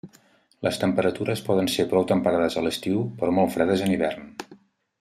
Les 0.67 0.79
temperatures 0.83 1.43
poden 1.49 1.69
ser 1.73 1.85
prou 1.91 2.07
temperades 2.13 2.57
a 2.57 2.63
l'estiu 2.69 3.05
però 3.21 3.37
molt 3.41 3.55
fredes 3.59 3.85
en 3.89 3.95
hivern. 3.97 4.27